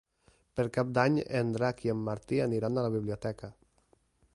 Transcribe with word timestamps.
Per 0.59 0.63
Cap 0.77 0.93
d'Any 0.99 1.19
en 1.41 1.53
Drac 1.57 1.85
i 1.89 1.95
en 1.95 2.03
Martí 2.09 2.43
aniran 2.49 2.77
a 2.83 2.87
la 2.89 2.95
biblioteca. 2.97 3.53